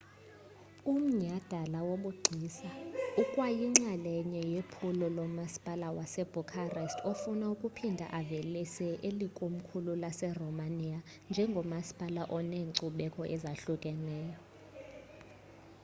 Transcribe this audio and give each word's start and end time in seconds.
umnyhadala 0.91 1.79
wobugcisa 1.87 2.69
ukwayinxalenye 3.21 4.41
yephulo 4.53 5.05
lomasipala 5.17 5.87
wasbucharest 5.97 6.97
ofuna 7.11 7.45
ukuphinda 7.53 8.05
avelise 8.19 8.89
eli 9.07 9.27
komkhulu 9.37 9.91
laseromania 10.03 10.99
njengomasipala 11.31 12.21
oneenkcubeko 12.37 13.21
ezahlukahlukeneyo 13.35 14.39